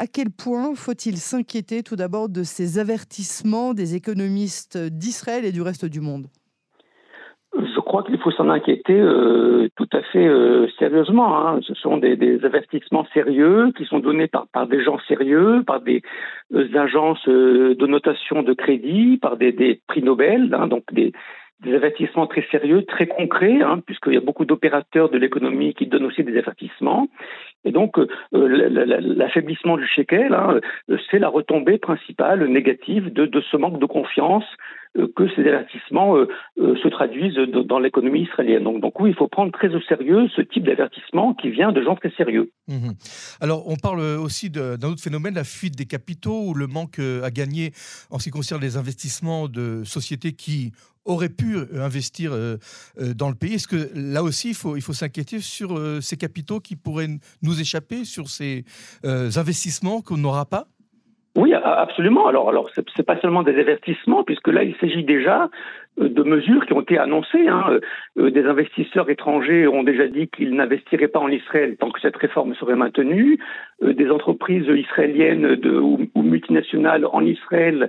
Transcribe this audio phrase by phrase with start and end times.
[0.00, 5.60] À quel point faut-il s'inquiéter tout d'abord de ces avertissements des économistes d'Israël et du
[5.60, 6.26] reste du monde?
[7.52, 11.36] Je crois qu'il faut s'en inquiéter euh, tout à fait euh, sérieusement.
[11.36, 11.58] Hein.
[11.62, 16.02] Ce sont des, avertissements sérieux qui sont donnés par, des gens sérieux, par des
[16.54, 21.12] euh, agences de notation de crédit, par des, prix Nobel, hein, donc des,
[21.60, 25.86] des avertissements très sérieux, très concrets, hein, puisqu'il y a beaucoup d'opérateurs de l'économie qui
[25.86, 27.08] donnent aussi des avertissements.
[27.64, 30.60] Et donc, euh, l'affaiblissement du shekel, hein,
[31.10, 34.44] c'est la retombée principale négative de, ce manque de confiance
[34.96, 38.62] euh, que ces avertissements euh, se traduisent dans l'économie israélienne.
[38.62, 41.82] Donc, donc, oui, il faut prendre très au sérieux ce type d'avertissement qui vient de
[41.82, 42.50] gens très sérieux.
[42.68, 42.90] Mmh
[43.40, 47.30] Alors, on parle aussi d'un autre phénomène, la fuite des capitaux ou le manque à
[47.30, 47.72] gagner
[48.10, 50.72] en ce qui concerne les investissements de sociétés qui
[51.08, 52.56] aurait pu euh, investir euh,
[53.00, 53.54] euh, dans le pays.
[53.54, 57.08] Est-ce que là aussi, il faut, il faut s'inquiéter sur ces capitaux qui pourraient
[57.42, 58.64] nous échapper, sur ces
[59.04, 60.66] investissements qu'on n'aura pas?
[61.36, 62.26] Oui, absolument.
[62.26, 65.48] Alors, alors c'est pas seulement des avertissements, puisque là, il s'agit déjà
[65.96, 67.46] de mesures qui ont été annoncées.
[67.48, 67.78] Hein.
[68.16, 72.54] Des investisseurs étrangers ont déjà dit qu'ils n'investiraient pas en Israël tant que cette réforme
[72.54, 73.38] serait maintenue.
[73.82, 77.86] Des entreprises israéliennes ou, multinationales en Israël euh,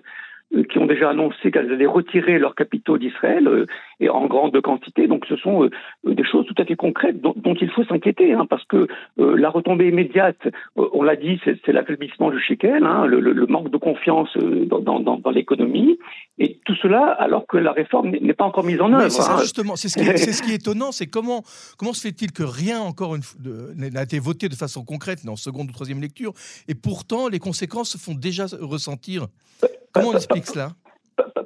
[0.70, 3.68] qui ont déjà annoncé qu'elles allaient retirer leurs capitaux d'Israël euh,
[4.00, 5.08] et en grande quantité.
[5.08, 5.70] Donc ce sont euh,
[6.06, 9.90] des choses tout à fait concrètes dont, il faut s'inquiéter, hein, parce que la retombée
[9.90, 10.40] immédiate,
[10.76, 15.18] on l'a dit, c'est l'affaiblissement du shekel, hein, le, le, manque de confiance dans, dans,
[15.18, 16.00] dans l'économie,
[16.38, 19.10] et tout cela alors que la réforme n'est pas encore mise en œuvre.
[19.10, 19.38] c'est hein.
[19.42, 21.44] justement, c'est ce, ce, qui est étonnant, c'est comment,
[21.78, 23.18] comment se fait-il que rien encore
[23.76, 26.34] n'a été voté de façon concrète en seconde ou troisième lecture,
[26.68, 29.28] et pourtant les conséquences se font déjà ressentir?
[29.94, 30.70] Comment on explique cela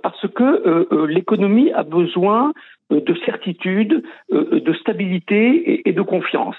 [0.02, 2.54] Parce que euh, euh, l'économie a besoin
[2.92, 6.56] euh, de certitude, de stabilité et de confiance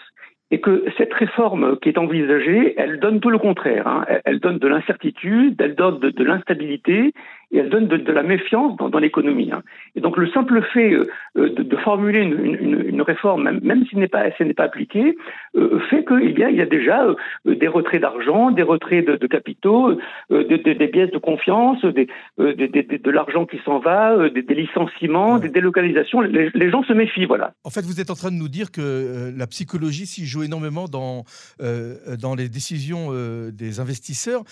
[0.51, 3.89] et que cette réforme qui est envisagée, elle donne tout le contraire.
[3.89, 4.05] Hein.
[4.25, 7.13] Elle, donne de l'incertitude, elle donne de, l'instabilité
[7.55, 9.51] et elle donne de, la méfiance dans, l'économie.
[9.53, 9.63] Hein.
[9.95, 14.45] Et donc le simple fait euh, de, formuler une, réforme, même, si n'est pas, si
[14.45, 15.17] n'est pas appliquée,
[15.57, 17.15] euh, fait qu'il y, il y a déjà euh,
[17.55, 19.97] des retraits d'argent, des retraits de, capitaux,
[20.31, 26.21] des pièces de confiance, de l'argent qui s'en va, des, licenciements, des délocalisations.
[26.21, 27.55] Les, les, gens se méfient, voilà.
[27.65, 30.89] En fait, vous êtes en train de nous dire que la psychologie s'y joue énormément
[30.89, 31.25] dans,
[31.61, 34.43] euh, dans les décisions euh, des investisseurs.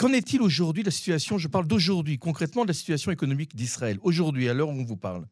[0.00, 3.98] Qu'en est-il aujourd'hui de la situation Je parle d'aujourd'hui, concrètement de la situation économique d'Israël,
[4.02, 5.24] aujourd'hui, à l'heure où on vous parle?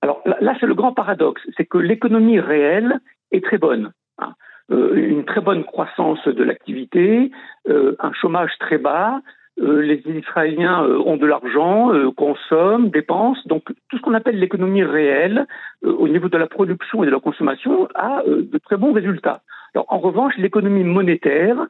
[0.00, 3.00] Alors là, c'est le grand paradoxe, c'est que l'économie réelle
[3.32, 3.92] est très bonne.
[4.16, 4.32] Hein.
[4.72, 7.30] Euh, une très bonne croissance de l'activité,
[7.68, 9.20] un chômage très bas,
[9.58, 13.42] les Israéliens ont de l'argent, consomment, dépensent.
[13.44, 15.46] Donc tout ce qu'on appelle l'économie réelle,
[15.82, 19.42] au niveau de la production et de la consommation, a de très bons résultats
[19.88, 21.66] en revanche, l'économie monétaire,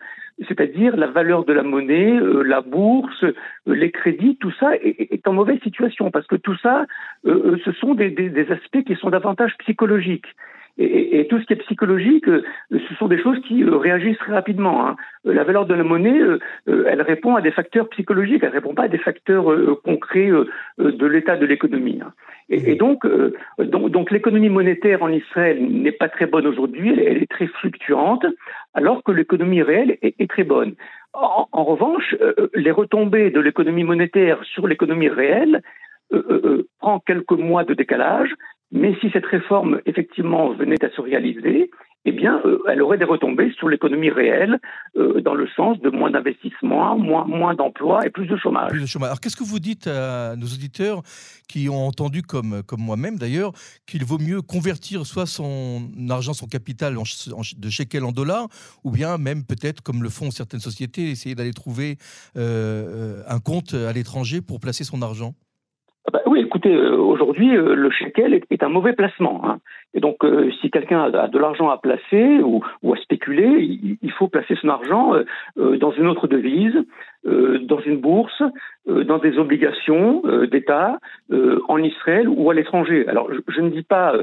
[0.48, 3.34] c'est-à-dire la valeur de la monnaie, euh, la bourse, euh,
[3.66, 6.86] les crédits, tout ça est, en mauvaise situation parce que tout ça,
[7.26, 10.26] euh, ce sont des, aspects qui sont davantage psychologiques.
[10.76, 12.26] Et, tout ce qui est psychologique,
[12.70, 14.86] ce sont des choses qui réagissent très rapidement.
[14.86, 14.96] Hein.
[15.24, 16.20] La valeur de la monnaie,
[16.66, 19.46] elle répond à des facteurs psychologiques, elle répond pas à des facteurs
[19.82, 20.30] concrets
[20.78, 22.00] de l'état de l'économie.
[22.04, 22.12] Hein.
[22.48, 23.06] Et, donc,
[23.58, 28.26] donc, l'économie monétaire en Israël n'est pas très bonne aujourd'hui, elle, est très fluctuante,
[28.74, 30.74] alors que l'économie réelle est, très bonne.
[31.14, 32.16] En, revanche,
[32.54, 35.62] les retombées de l'économie monétaire sur l'économie réelle
[36.12, 38.34] euh, prend quelques mois de décalage,
[38.74, 41.70] mais si cette réforme, effectivement, venait à se réaliser,
[42.06, 44.58] eh bien, euh, elle aurait des retombées sur l'économie réelle,
[44.96, 48.70] euh, dans le sens de moins d'investissement, moins, d'emplois et plus de chômage.
[48.70, 49.10] Plus de chômage.
[49.10, 51.02] Alors, qu'est-ce que vous dites à nos auditeurs
[51.48, 53.52] qui ont entendu, comme, moi-même d'ailleurs,
[53.86, 57.04] qu'il vaut mieux convertir soit son argent, son capital en,
[57.56, 58.48] de shekel en dollars,
[58.82, 61.96] ou bien même peut-être, comme le font certaines sociétés, essayer d'aller trouver
[62.36, 65.34] euh, un compte à l'étranger pour placer son argent?
[66.12, 69.40] Bah oui, écoutez, euh, aujourd'hui, euh, le shekel est, un mauvais placement.
[69.44, 69.58] Hein.
[69.94, 74.28] Et donc, euh, si quelqu'un a, de l'argent à placer ou, à spéculer, il, faut
[74.28, 75.14] placer son argent
[75.56, 76.84] dans une autre devise,
[77.24, 78.42] dans une bourse,
[78.86, 80.98] dans des obligations d'État,
[81.68, 83.06] en Israël ou à l'étranger.
[83.08, 84.14] Alors, je, ne dis pas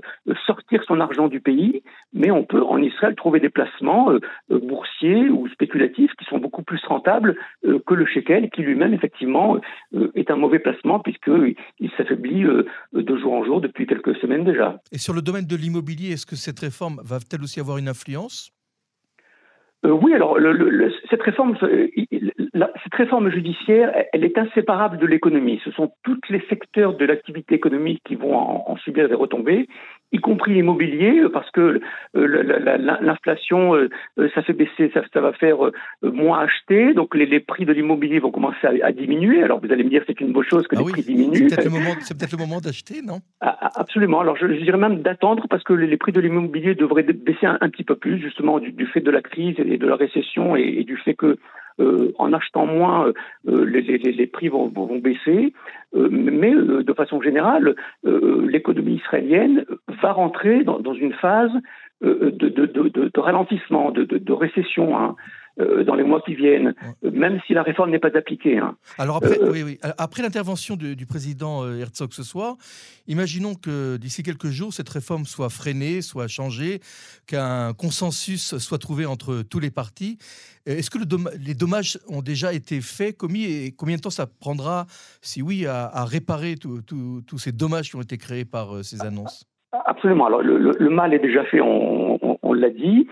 [0.45, 1.81] sortir son argent du pays,
[2.13, 4.11] mais on peut en Israël trouver des placements
[4.49, 9.59] boursiers ou spéculatifs qui sont beaucoup plus rentables que le shekel, qui lui-même, effectivement,
[10.15, 12.43] est un mauvais placement puisqu'il s'affaiblit
[12.93, 14.79] de jour en jour depuis quelques semaines déjà.
[14.91, 18.51] Et sur le domaine de l'immobilier, est-ce que cette réforme va-t-elle aussi avoir une influence?
[19.83, 20.37] Euh, oui, alors
[21.09, 21.87] cette réforme, euh,
[22.83, 25.59] cette réforme judiciaire, elle est inséparable de l'économie.
[25.65, 29.67] Ce sont tous les secteurs de l'activité économique qui vont en, subir des retombées.
[30.11, 31.81] y compris l'immobilier, parce que
[32.13, 33.73] l'inflation,
[34.35, 35.57] ça fait baisser, ça, va faire
[36.03, 39.41] moins acheter, donc les, prix de l'immobilier vont commencer à, diminuer.
[39.41, 41.49] Alors vous allez me dire c'est une bonne chose que ah les prix diminuent.
[41.49, 41.55] C'est
[42.17, 43.19] peut-être le moment, d'acheter, non?
[43.39, 44.19] Ah, ah, Absolument.
[44.19, 47.83] Alors je, dirais même d'attendre parce que les, prix de l'immobilier devraient baisser un, petit
[47.83, 51.13] peu plus, justement du, fait de la crise et de la récession et du fait
[51.13, 51.37] que
[51.79, 53.13] euh, en achetant moins, euh,
[53.47, 54.67] euh, les, prix vont,
[54.99, 55.53] baisser.
[55.93, 59.65] mais de façon générale, l'économie israélienne
[60.01, 61.51] va rentrer dans, une phase
[62.01, 64.97] de, ralentissement, de, récession.
[64.97, 65.15] Hein.
[65.61, 66.73] Euh, dans les mois qui viennent,
[67.03, 68.57] même si la réforme n'est pas appliquée.
[68.57, 68.75] Hein.
[68.97, 69.79] Alors après, euh, oui, oui.
[69.97, 72.55] après l'intervention du, président euh, Herzog ce soir,
[73.07, 76.79] imaginons que d'ici quelques jours, cette réforme soit freinée, soit changée,
[77.27, 80.17] qu'un consensus soit trouvé entre tous les partis.
[80.65, 81.05] Est-ce que le
[81.45, 84.85] les dommages ont déjà été faits, commis, et combien de temps ça prendra,
[85.21, 89.45] si oui, à, réparer tous ces dommages qui ont été créés par ces annonces?
[89.85, 90.25] Absolument.
[90.25, 93.07] Alors le, mal est déjà fait, on, l'a dit.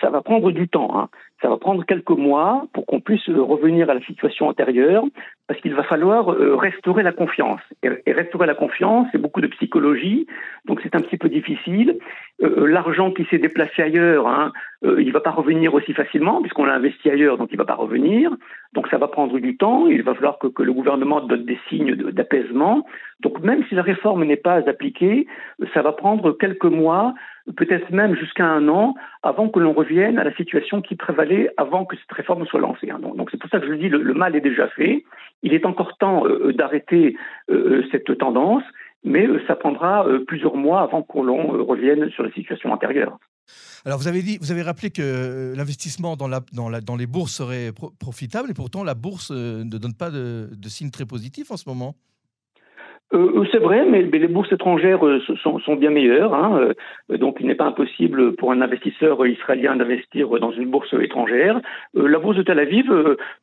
[0.00, 0.98] ça va prendre du temps.
[0.98, 1.08] Hein.
[1.42, 5.04] Ça va prendre quelques mois pour qu'on puisse revenir à la situation antérieure,
[5.50, 7.60] parce qu'il va falloir euh, restaurer la confiance.
[7.82, 10.26] Et restaurer la confiance, c'est beaucoup de psychologie,
[10.66, 11.98] donc c'est un petit peu difficile.
[12.42, 14.52] Euh, euh, l'argent qui s'est déplacé ailleurs, hein,
[14.82, 17.64] il ne va pas revenir aussi facilement, puisqu'on l'a investi ailleurs, donc il ne va
[17.64, 18.30] pas revenir.
[18.72, 21.96] Donc ça va prendre du temps, il va falloir que, le gouvernement donne des signes
[21.96, 22.86] d'apaisement.
[23.18, 25.26] Donc même si la réforme n'est pas appliquée,
[25.74, 27.14] ça va prendre quelques mois,
[27.56, 28.94] peut-être même jusqu'à un an,
[29.24, 32.90] avant que l'on revienne à la situation qui prévalait avant que cette réforme soit lancée.
[32.90, 33.00] Hein.
[33.00, 35.04] Donc c'est pour ça que je dis, le, le mal est déjà fait.
[35.42, 37.16] Il est encore temps euh, d'arrêter
[37.50, 38.62] euh, cette tendance,
[39.02, 43.18] mais euh, ça prendra plusieurs mois avant que l'on revienne sur la situation antérieure.
[43.84, 48.84] Alors vous avez dit, vous rappelé que l'investissement dans, les bourses serait profitable, et pourtant
[48.84, 51.96] la bourse ne donne pas de, de signes très positifs en ce moment.
[53.12, 56.32] Euh, c'est vrai, mais, les bourses étrangères euh, sont, bien meilleures.
[56.32, 56.74] Hein,
[57.10, 61.60] euh, donc, il n'est pas impossible pour un investisseur israélien d'investir dans une bourse étrangère.
[61.94, 62.90] la bourse de Tel Aviv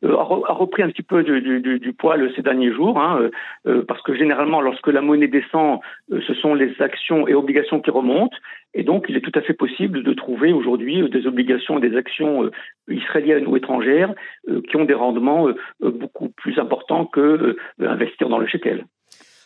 [0.03, 3.29] a, repris un petit peu du poil ces derniers jours, hein,
[3.87, 5.79] parce que généralement, lorsque la monnaie descend,
[6.09, 8.37] ce sont les actions et obligations qui remontent.
[8.73, 11.97] Et donc, il est tout à fait possible de trouver aujourd'hui des obligations et des
[11.97, 12.49] actions
[12.87, 14.13] israéliennes ou étrangères
[14.69, 15.47] qui ont des rendements
[15.81, 18.85] beaucoup plus importants que investir dans le shekel.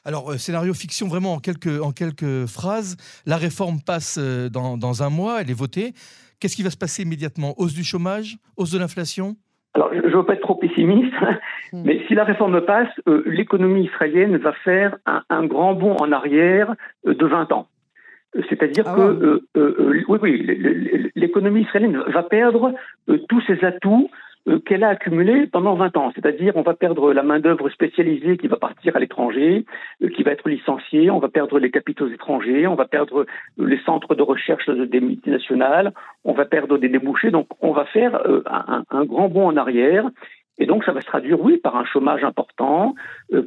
[0.04, 2.98] Alors, euh, scénario fiction, vraiment en quelques, en quelques phrases.
[3.28, 5.94] La réforme passe euh, dans, un mois, elle est votée.
[6.40, 7.54] Qu'est-ce qui va se passer immédiatement?
[7.58, 8.38] Hausse du chômage?
[8.58, 9.36] Hausse de l'inflation?
[9.76, 11.14] Alors, je ne veux pas être trop pessimiste,
[11.72, 11.84] hmm.
[11.86, 16.74] mais si la réforme passe, euh, l'économie israélienne va faire un, grand bond en arrière
[17.06, 17.68] de 20 ans.
[18.50, 19.42] C'est-à-dire ah que,
[20.08, 22.74] oui, oui, l'économie israélienne va perdre
[23.30, 24.10] tous ses atouts
[24.66, 26.12] qu'elle a accumulé pendant 20 ans.
[26.16, 29.66] C'est-à-dire, on va perdre la main-d'œuvre spécialisée qui va partir à l'étranger,
[30.04, 33.26] euh, qui va être licenciée, on va perdre les capitaux étrangers, on va perdre
[33.58, 35.94] les centres de recherche des multinationales,
[36.24, 37.32] on va perdre des débouchés.
[37.32, 40.10] Donc, on va faire euh, un, un grand bond en arrière
[40.62, 42.94] et donc, ça va se traduire, oui, par un chômage important, euh,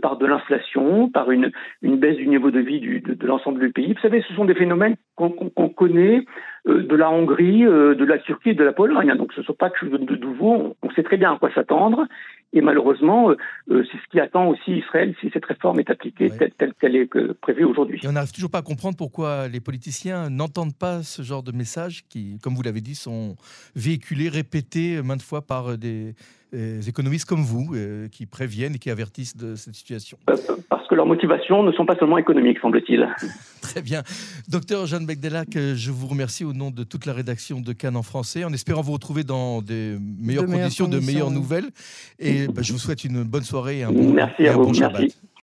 [0.01, 1.51] par de l'inflation, par une,
[1.83, 3.93] une baisse du niveau de vie du, de, l'ensemble du pays.
[3.93, 5.29] Vous savez, ce sont des phénomènes qu'on
[5.69, 6.25] connaît
[6.67, 9.11] euh, de la Hongrie, euh, de la Turquie et de la Pologne.
[9.11, 9.17] Hein.
[9.17, 10.77] Donc, ce ne sont pas quelque chose de nouveau.
[10.83, 12.07] On, sait très bien à quoi s'attendre.
[12.53, 13.33] Et malheureusement,
[13.67, 17.11] c'est ce qui attend aussi Israël si cette réforme est appliquée telle qu'elle est
[17.41, 18.01] prévue aujourd'hui.
[18.05, 21.51] Et on n'arrive toujours pas à comprendre pourquoi les politiciens n'entendent pas ce genre de
[21.51, 23.35] messages qui, comme vous l'avez dit, sont
[23.75, 26.15] véhiculés, répétés maintes fois par des
[26.55, 30.37] des économistes comme vous euh, qui préviennent et qui avertissent de cette situation euh,
[30.69, 33.09] Parce que leurs motivations ne sont pas seulement économiques, semble-t-il.
[33.61, 34.03] Très bien.
[34.49, 37.97] Docteur Jeanne Begdelac, euh, je vous remercie au nom de toute la rédaction de Cannes
[37.97, 41.71] en français, en espérant vous retrouver dans des meilleures conditions, de meilleures nouvelles.
[42.19, 45.15] Et bah, je vous souhaite une bonne soirée et un bon, merci à vous, Merci.